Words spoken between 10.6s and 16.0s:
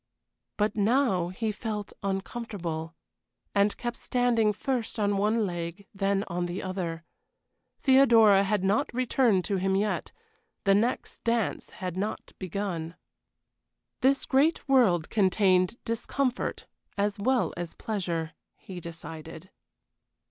the next dance had not begun. This great world contained